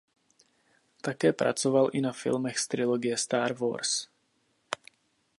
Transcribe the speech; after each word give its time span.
Také 1.01 1.33
pracoval 1.33 1.89
i 1.93 2.01
na 2.01 2.11
filmech 2.13 2.59
z 2.59 2.67
trilogie 2.67 3.17
Star 3.17 3.53
Wars. 3.53 4.07